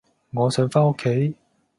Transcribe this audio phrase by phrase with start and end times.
[0.31, 1.35] 我想返屋企